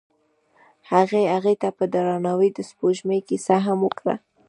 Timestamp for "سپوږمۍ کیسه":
2.69-3.55